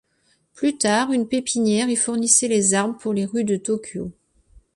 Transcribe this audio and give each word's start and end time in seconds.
Plus 0.55 0.79
tard, 0.79 1.11
une 1.11 1.27
pépinière 1.27 1.87
y 1.87 1.95
fournissait 1.95 2.47
les 2.47 2.73
arbres 2.73 2.97
pour 2.97 3.13
les 3.13 3.23
rues 3.27 3.43
de 3.43 3.55
Tokyo. 3.55 4.11